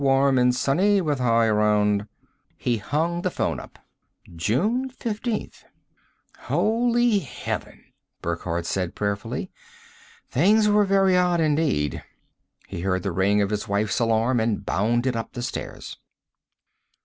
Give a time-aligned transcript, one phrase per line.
[0.03, 2.07] Warm and sunny, with high around"
[2.57, 3.77] He hung the phone up.
[4.35, 5.63] June 15th.
[6.39, 7.83] "Holy heaven!"
[8.19, 9.51] Burckhardt said prayerfully.
[10.27, 12.03] Things were very odd indeed.
[12.67, 15.99] He heard the ring of his wife's alarm and bounded up the stairs.